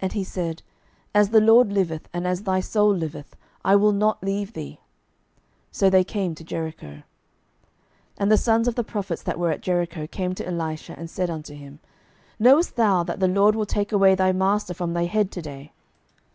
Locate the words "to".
6.36-6.42, 10.36-10.46, 15.32-15.42